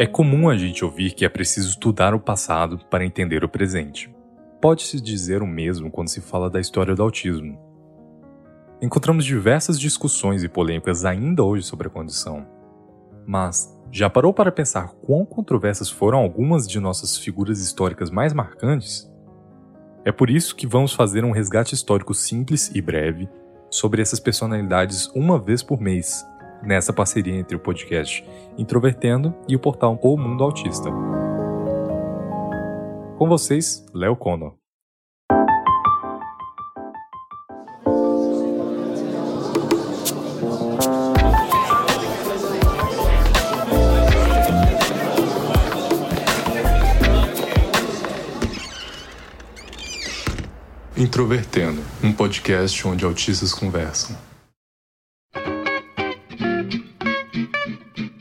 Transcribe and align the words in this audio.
É 0.00 0.06
comum 0.06 0.48
a 0.48 0.56
gente 0.56 0.84
ouvir 0.84 1.12
que 1.12 1.24
é 1.24 1.28
preciso 1.28 1.70
estudar 1.70 2.14
o 2.14 2.20
passado 2.20 2.78
para 2.88 3.04
entender 3.04 3.42
o 3.42 3.48
presente. 3.48 4.08
Pode-se 4.60 5.00
dizer 5.00 5.42
o 5.42 5.46
mesmo 5.46 5.90
quando 5.90 6.06
se 6.06 6.20
fala 6.20 6.48
da 6.48 6.60
história 6.60 6.94
do 6.94 7.02
autismo. 7.02 7.58
Encontramos 8.80 9.24
diversas 9.24 9.76
discussões 9.76 10.44
e 10.44 10.48
polêmicas 10.48 11.04
ainda 11.04 11.42
hoje 11.42 11.64
sobre 11.64 11.88
a 11.88 11.90
condição. 11.90 12.46
Mas 13.26 13.76
já 13.90 14.08
parou 14.08 14.32
para 14.32 14.52
pensar 14.52 14.92
quão 15.04 15.24
controversas 15.24 15.90
foram 15.90 16.18
algumas 16.18 16.68
de 16.68 16.78
nossas 16.78 17.18
figuras 17.18 17.58
históricas 17.58 18.08
mais 18.08 18.32
marcantes? 18.32 19.12
É 20.04 20.12
por 20.12 20.30
isso 20.30 20.54
que 20.54 20.64
vamos 20.64 20.92
fazer 20.92 21.24
um 21.24 21.32
resgate 21.32 21.74
histórico 21.74 22.14
simples 22.14 22.70
e 22.72 22.80
breve 22.80 23.28
sobre 23.68 24.00
essas 24.00 24.20
personalidades 24.20 25.10
uma 25.12 25.40
vez 25.40 25.60
por 25.60 25.80
mês, 25.80 26.24
nessa 26.62 26.92
parceria 26.92 27.34
entre 27.34 27.56
o 27.56 27.60
podcast 27.60 28.24
Introvertendo 28.56 29.34
e 29.48 29.56
o 29.56 29.58
portal 29.58 29.98
O 30.02 30.16
Mundo 30.16 30.44
Autista. 30.44 30.90
Com 33.16 33.28
vocês, 33.28 33.84
Léo 33.92 34.14
Conor. 34.16 34.54
Introvertendo, 50.96 51.80
um 52.02 52.12
podcast 52.12 52.86
onde 52.88 53.04
autistas 53.04 53.52
conversam. 53.52 54.27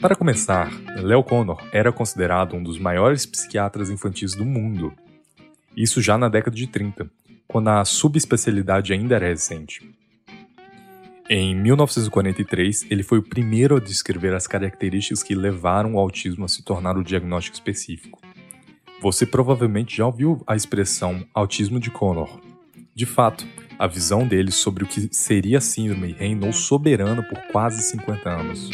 Para 0.00 0.16
começar, 0.16 0.70
Leo 0.96 1.22
Connor 1.22 1.62
era 1.72 1.92
considerado 1.92 2.56
um 2.56 2.62
dos 2.62 2.78
maiores 2.78 3.26
psiquiatras 3.26 3.90
infantis 3.90 4.34
do 4.34 4.44
mundo. 4.44 4.92
Isso 5.76 6.00
já 6.00 6.16
na 6.16 6.28
década 6.28 6.56
de 6.56 6.66
30, 6.66 7.10
quando 7.46 7.68
a 7.68 7.84
subespecialidade 7.84 8.92
ainda 8.92 9.16
era 9.16 9.28
recente. 9.28 9.94
Em 11.28 11.54
1943, 11.54 12.86
ele 12.90 13.02
foi 13.02 13.18
o 13.18 13.22
primeiro 13.22 13.76
a 13.76 13.80
descrever 13.80 14.34
as 14.34 14.46
características 14.46 15.22
que 15.22 15.34
levaram 15.34 15.94
o 15.94 15.98
autismo 15.98 16.44
a 16.44 16.48
se 16.48 16.64
tornar 16.64 16.96
o 16.96 17.04
diagnóstico 17.04 17.54
específico. 17.54 18.20
Você 19.00 19.26
provavelmente 19.26 19.98
já 19.98 20.06
ouviu 20.06 20.42
a 20.46 20.56
expressão 20.56 21.24
autismo 21.34 21.78
de 21.78 21.90
Connor, 21.90 22.40
de 22.94 23.06
fato, 23.06 23.46
a 23.78 23.86
visão 23.86 24.26
dele 24.26 24.50
sobre 24.50 24.84
o 24.84 24.86
que 24.86 25.08
seria 25.14 25.56
a 25.56 25.60
síndrome 25.60 26.12
reinou 26.12 26.52
soberano 26.52 27.22
por 27.22 27.38
quase 27.50 27.82
50 27.82 28.28
anos. 28.28 28.68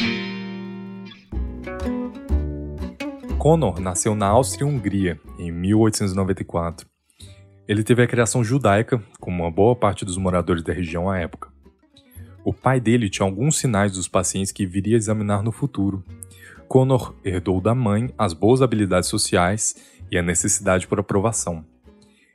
Connor 3.37 3.79
nasceu 3.79 4.15
na 4.15 4.25
Áustria 4.25 4.65
e 4.65 4.67
Hungria 4.67 5.19
em 5.37 5.51
1894. 5.51 6.87
Ele 7.67 7.83
teve 7.83 8.01
a 8.01 8.07
criação 8.07 8.43
judaica, 8.43 9.01
como 9.19 9.43
uma 9.43 9.51
boa 9.51 9.75
parte 9.75 10.03
dos 10.03 10.17
moradores 10.17 10.63
da 10.63 10.73
região 10.73 11.07
à 11.07 11.19
época. 11.19 11.49
O 12.43 12.51
pai 12.51 12.79
dele 12.79 13.09
tinha 13.09 13.27
alguns 13.27 13.57
sinais 13.57 13.91
dos 13.91 14.07
pacientes 14.07 14.51
que 14.51 14.65
viria 14.65 14.97
examinar 14.97 15.43
no 15.43 15.51
futuro. 15.51 16.03
Connor 16.67 17.13
herdou 17.23 17.61
da 17.61 17.75
mãe 17.75 18.11
as 18.17 18.33
boas 18.33 18.61
habilidades 18.61 19.07
sociais 19.07 19.75
e 20.11 20.17
a 20.17 20.23
necessidade 20.23 20.87
por 20.87 20.99
aprovação. 20.99 21.63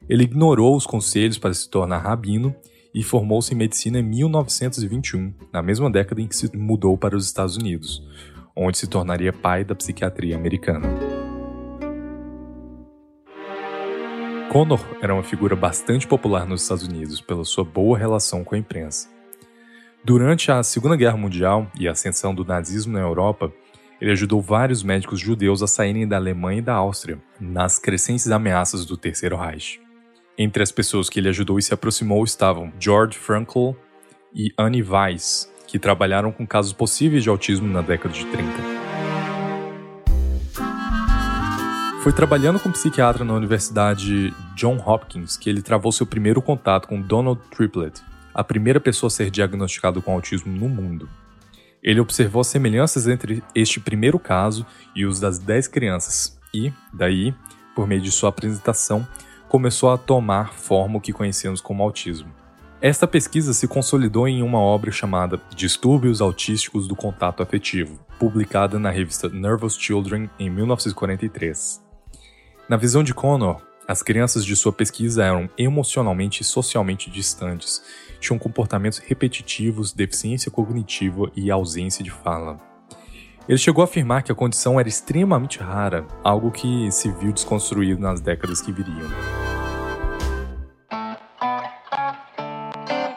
Ele 0.09 0.23
ignorou 0.23 0.77
os 0.77 0.87
conselhos 0.87 1.37
para 1.37 1.53
se 1.53 1.69
tornar 1.69 1.99
rabino 1.99 2.55
e 2.95 3.03
formou-se 3.03 3.53
em 3.53 3.57
medicina 3.57 3.99
em 3.99 4.03
1921, 4.03 5.35
na 5.53 5.63
mesma 5.63 5.91
década 5.91 6.21
em 6.21 6.29
que 6.29 6.37
se 6.37 6.55
mudou 6.57 6.97
para 6.97 7.17
os 7.17 7.27
Estados 7.27 7.57
Unidos, 7.57 8.03
onde 8.55 8.79
se 8.79 8.87
tornaria 8.87 9.33
pai 9.33 9.65
da 9.65 9.75
psiquiatria 9.75 10.37
americana. 10.37 10.89
Connor 14.51 14.81
era 15.01 15.15
uma 15.15 15.23
figura 15.23 15.57
bastante 15.57 16.07
popular 16.07 16.47
nos 16.47 16.63
Estados 16.63 16.87
Unidos 16.87 17.21
pela 17.21 17.45
sua 17.45 17.65
boa 17.65 17.97
relação 17.97 18.45
com 18.45 18.55
a 18.55 18.59
imprensa. 18.59 19.09
Durante 20.05 20.51
a 20.51 20.63
Segunda 20.63 20.97
Guerra 20.97 21.17
Mundial 21.17 21.71
e 21.79 21.89
a 21.89 21.93
ascensão 21.93 22.35
do 22.35 22.45
nazismo 22.45 22.93
na 22.93 23.01
Europa, 23.01 23.53
ele 24.01 24.11
ajudou 24.11 24.43
vários 24.43 24.83
médicos 24.83 25.21
judeus 25.21 25.63
a 25.63 25.67
saírem 25.69 26.09
da 26.09 26.17
Alemanha 26.17 26.59
e 26.59 26.63
da 26.63 26.75
Áustria 26.75 27.23
nas 27.41 27.79
crescentes 27.79 28.29
ameaças 28.31 28.85
do 28.85 28.97
Terceiro 28.97 29.37
Reich. 29.37 29.81
Entre 30.37 30.63
as 30.63 30.73
pessoas 30.73 31.09
que 31.09 31.21
ele 31.21 31.29
ajudou 31.29 31.59
e 31.59 31.63
se 31.63 31.73
aproximou 31.73 32.25
estavam 32.25 32.73
George 32.81 33.17
Frankl 33.17 33.75
e 34.35 34.53
Annie 34.59 34.83
Weiss, 34.83 35.52
que 35.73 35.79
trabalharam 35.79 36.31
com 36.31 36.47
casos 36.47 36.75
possíveis 36.75 37.23
de 37.23 37.31
autismo 37.31 37.67
na 37.67 37.81
década 37.81 38.13
de 38.13 38.27
30. 38.27 38.47
Foi 42.03 42.13
trabalhando 42.13 42.61
como 42.61 42.75
psiquiatra 42.75 43.25
na 43.25 43.33
Universidade 43.33 44.35
John 44.55 44.77
Hopkins 44.77 45.39
que 45.39 45.49
ele 45.49 45.63
travou 45.63 45.91
seu 45.91 46.05
primeiro 46.05 46.43
contato 46.43 46.87
com 46.87 47.01
Donald 47.01 47.41
Triplett, 47.51 48.03
a 48.35 48.45
primeira 48.45 48.79
pessoa 48.81 49.09
a 49.09 49.11
ser 49.11 49.31
diagnosticado 49.31 50.03
com 50.03 50.13
autismo 50.13 50.53
no 50.55 50.69
mundo. 50.69 51.09
Ele 51.83 52.01
observou 52.01 52.45
semelhanças 52.45 53.09
entre 53.09 53.43
este 53.55 53.81
primeiro 53.81 54.19
caso 54.19 54.67
e 54.95 55.07
os 55.07 55.19
das 55.19 55.39
10 55.39 55.69
crianças 55.69 56.39
e, 56.53 56.71
daí, 56.93 57.35
por 57.75 57.87
meio 57.87 58.03
de 58.03 58.13
sua 58.13 58.29
apresentação, 58.29 59.09
começou 59.49 59.91
a 59.91 59.97
tomar 59.97 60.53
forma 60.53 60.99
o 60.99 61.01
que 61.01 61.15
conhecemos 61.15 61.63
como 61.63 61.83
autismo. 61.83 62.42
Esta 62.83 63.07
pesquisa 63.07 63.55
se 63.55 63.69
consolidou 63.69 64.27
em 64.27 64.43
uma 64.43 64.59
obra 64.59 64.91
chamada 64.91 65.41
Distúrbios 65.55 66.21
Autísticos 66.21 66.89
do 66.89 66.97
Contato 66.97 67.41
Afetivo, 67.41 68.01
publicada 68.19 68.77
na 68.77 68.91
revista 68.91 69.29
Nervous 69.29 69.77
Children 69.79 70.29
em 70.37 70.51
1943. 70.51 71.81
Na 72.69 72.77
visão 72.77 73.05
de 73.05 73.15
Connor, 73.15 73.63
as 73.87 74.03
crianças 74.03 74.45
de 74.45 74.57
sua 74.57 74.73
pesquisa 74.73 75.23
eram 75.23 75.49
emocionalmente 75.57 76.43
e 76.43 76.45
socialmente 76.45 77.09
distantes, 77.09 77.81
tinham 78.19 78.37
comportamentos 78.37 78.99
repetitivos, 78.99 79.93
deficiência 79.93 80.51
cognitiva 80.51 81.31
e 81.37 81.53
ausência 81.53 82.03
de 82.03 82.11
fala. 82.11 82.59
Ele 83.49 83.59
chegou 83.59 83.83
a 83.83 83.85
afirmar 83.85 84.25
que 84.25 84.33
a 84.33 84.35
condição 84.35 84.81
era 84.81 84.89
extremamente 84.89 85.61
rara, 85.61 86.05
algo 86.25 86.51
que 86.51 86.91
se 86.91 87.13
viu 87.13 87.33
desconstruído 87.33 88.01
nas 88.01 88.21
décadas 88.21 88.61
que 88.61 88.73
viriam. 88.73 89.52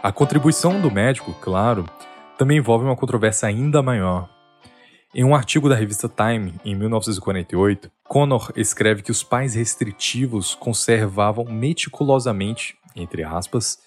A 0.06 0.12
contribuição 0.12 0.80
do 0.80 0.92
médico, 0.92 1.34
claro, 1.42 1.84
também 2.38 2.60
envolve 2.60 2.86
uma 2.86 2.96
controvérsia 2.96 3.50
ainda 3.50 3.82
maior. 3.82 4.30
Em 5.16 5.24
um 5.24 5.34
artigo 5.34 5.68
da 5.68 5.74
revista 5.74 6.08
Time, 6.08 6.54
em 6.64 6.76
1948, 6.76 7.90
Connor 8.04 8.52
escreve 8.56 9.02
que 9.02 9.10
os 9.10 9.24
pais 9.24 9.56
restritivos 9.56 10.54
conservavam 10.54 11.46
meticulosamente, 11.46 12.78
entre 12.96 13.24
aspas, 13.24 13.80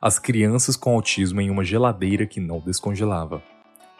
as 0.00 0.20
crianças 0.20 0.76
com 0.76 0.94
autismo 0.94 1.40
em 1.40 1.50
uma 1.50 1.64
geladeira 1.64 2.26
que 2.26 2.38
não 2.38 2.60
descongelava. 2.60 3.42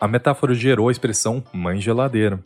A 0.00 0.06
metáfora 0.06 0.54
gerou 0.54 0.88
a 0.88 0.92
expressão 0.92 1.42
mãe 1.52 1.80
geladeira. 1.80 2.44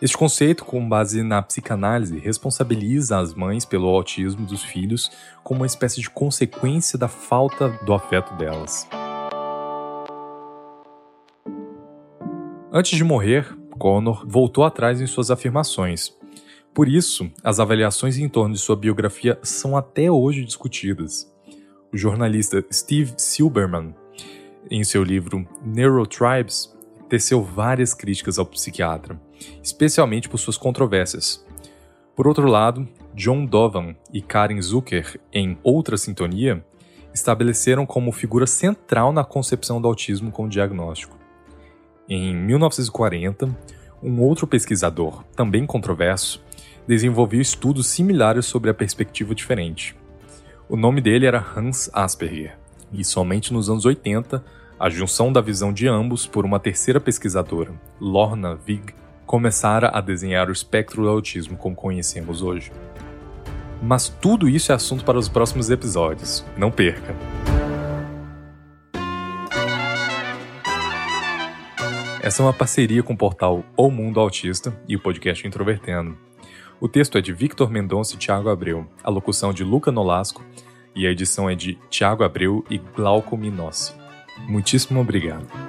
Este 0.00 0.16
conceito, 0.16 0.64
com 0.64 0.88
base 0.88 1.22
na 1.22 1.42
psicanálise, 1.42 2.18
responsabiliza 2.18 3.18
as 3.18 3.34
mães 3.34 3.64
pelo 3.64 3.88
autismo 3.88 4.46
dos 4.46 4.62
filhos 4.62 5.10
como 5.42 5.60
uma 5.60 5.66
espécie 5.66 6.00
de 6.00 6.08
consequência 6.08 6.98
da 6.98 7.08
falta 7.08 7.68
do 7.84 7.92
afeto 7.92 8.34
delas. 8.36 8.88
Antes 12.72 12.96
de 12.96 13.02
morrer, 13.02 13.56
Connor 13.78 14.24
voltou 14.26 14.64
atrás 14.64 15.00
em 15.00 15.06
suas 15.06 15.30
afirmações. 15.30 16.16
Por 16.72 16.86
isso, 16.86 17.28
as 17.42 17.58
avaliações 17.58 18.18
em 18.18 18.28
torno 18.28 18.54
de 18.54 18.60
sua 18.60 18.76
biografia 18.76 19.38
são 19.42 19.76
até 19.76 20.10
hoje 20.10 20.44
discutidas. 20.44 21.32
O 21.92 21.96
jornalista 21.96 22.64
Steve 22.70 23.14
Silberman 23.16 23.94
em 24.70 24.84
seu 24.84 25.02
livro 25.02 25.46
Neurotribes, 25.64 26.74
teceu 27.08 27.42
várias 27.42 27.94
críticas 27.94 28.38
ao 28.38 28.46
psiquiatra, 28.46 29.20
especialmente 29.62 30.28
por 30.28 30.38
suas 30.38 30.56
controvérsias. 30.56 31.44
Por 32.14 32.26
outro 32.26 32.48
lado, 32.48 32.88
John 33.14 33.44
Dovan 33.44 33.94
e 34.12 34.20
Karen 34.20 34.60
Zucker, 34.60 35.20
em 35.32 35.58
Outra 35.62 35.96
Sintonia, 35.96 36.64
estabeleceram 37.14 37.86
como 37.86 38.12
figura 38.12 38.46
central 38.46 39.12
na 39.12 39.24
concepção 39.24 39.80
do 39.80 39.88
autismo 39.88 40.30
como 40.30 40.48
diagnóstico. 40.48 41.16
Em 42.08 42.34
1940, 42.34 43.56
um 44.02 44.20
outro 44.20 44.46
pesquisador, 44.46 45.24
também 45.34 45.66
controverso, 45.66 46.42
desenvolveu 46.86 47.40
estudos 47.40 47.86
similares 47.86 48.46
sobre 48.46 48.70
a 48.70 48.74
perspectiva 48.74 49.34
diferente. 49.34 49.96
O 50.68 50.76
nome 50.76 51.00
dele 51.00 51.26
era 51.26 51.44
Hans 51.56 51.90
Asperger, 51.92 52.58
e 52.92 53.04
somente 53.04 53.52
nos 53.52 53.68
anos 53.68 53.84
80 53.84 54.44
a 54.78 54.88
junção 54.88 55.32
da 55.32 55.40
visão 55.40 55.72
de 55.72 55.88
ambos 55.88 56.26
por 56.26 56.44
uma 56.44 56.60
terceira 56.60 57.00
pesquisadora, 57.00 57.72
Lorna 58.00 58.54
Vig, 58.54 58.94
começara 59.28 59.90
a 59.92 60.00
desenhar 60.00 60.48
o 60.48 60.52
espectro 60.52 61.02
do 61.02 61.08
autismo 61.08 61.54
como 61.54 61.76
conhecemos 61.76 62.40
hoje. 62.40 62.72
Mas 63.82 64.08
tudo 64.08 64.48
isso 64.48 64.72
é 64.72 64.74
assunto 64.74 65.04
para 65.04 65.18
os 65.18 65.28
próximos 65.28 65.68
episódios. 65.68 66.42
Não 66.56 66.70
perca! 66.70 67.14
Essa 72.22 72.42
é 72.42 72.44
uma 72.46 72.54
parceria 72.54 73.02
com 73.02 73.12
o 73.12 73.16
portal 73.16 73.62
O 73.76 73.90
Mundo 73.90 74.18
Autista 74.18 74.74
e 74.88 74.96
o 74.96 75.00
podcast 75.00 75.46
Introvertendo. 75.46 76.16
O 76.80 76.88
texto 76.88 77.18
é 77.18 77.20
de 77.20 77.32
Victor 77.32 77.70
Mendonça 77.70 78.14
e 78.14 78.18
Thiago 78.18 78.48
Abreu, 78.48 78.86
a 79.04 79.10
locução 79.10 79.52
de 79.52 79.62
Luca 79.62 79.92
Nolasco 79.92 80.42
e 80.96 81.06
a 81.06 81.10
edição 81.10 81.50
é 81.50 81.54
de 81.54 81.74
Thiago 81.90 82.24
Abreu 82.24 82.64
e 82.70 82.78
Glauco 82.78 83.36
Minossi. 83.36 83.92
Muitíssimo 84.48 85.00
obrigado. 85.00 85.67